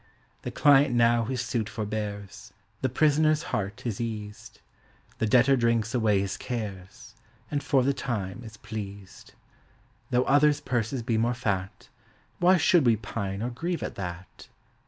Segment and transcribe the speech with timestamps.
[0.41, 4.59] The client now his suit forbears; The prisoner's heart is eased;
[5.19, 7.13] The debtor drinks away his cares,
[7.51, 9.33] And for the time is pleased.
[10.09, 11.89] Though others' purses be more fat.
[12.39, 14.47] Why should we pine or grieve at that?